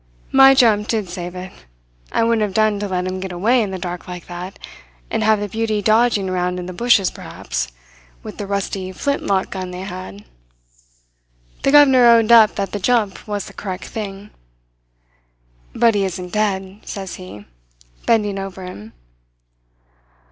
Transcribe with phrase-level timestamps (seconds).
[0.31, 1.51] "My jump did save it.
[2.11, 4.57] It wouldn't have done to let him get away in the dark like that,
[5.11, 7.71] and have the beauty dodging around in the bushes, perhaps,
[8.23, 10.25] with the rusty flint lock gun they had.
[11.61, 14.31] The governor owned up that the jump was the correct thing.
[15.75, 17.45] "'But he isn't dead,' says he,
[18.07, 18.93] bending over him.